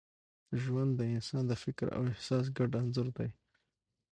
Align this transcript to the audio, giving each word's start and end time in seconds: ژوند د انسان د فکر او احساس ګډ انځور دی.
ژوند 0.61 0.91
د 0.95 1.01
انسان 1.15 1.43
د 1.47 1.53
فکر 1.63 1.87
او 1.97 2.01
احساس 2.11 2.45
ګډ 2.57 2.71
انځور 2.81 3.07
دی. 3.17 3.29